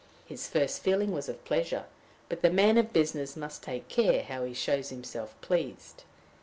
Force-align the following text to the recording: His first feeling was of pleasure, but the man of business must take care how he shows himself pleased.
His 0.25 0.47
first 0.47 0.81
feeling 0.81 1.11
was 1.11 1.29
of 1.29 1.45
pleasure, 1.45 1.85
but 2.27 2.41
the 2.41 2.49
man 2.49 2.79
of 2.79 2.91
business 2.91 3.35
must 3.35 3.61
take 3.61 3.87
care 3.87 4.23
how 4.23 4.43
he 4.45 4.53
shows 4.55 4.89
himself 4.89 5.39
pleased. 5.41 6.05